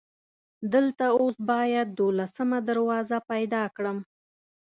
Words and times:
دلته 0.73 1.05
اوس 1.17 1.35
باید 1.49 1.87
دولسمه 1.99 2.57
دروازه 2.69 3.17
پیدا 3.31 3.63
کړم. 3.75 3.97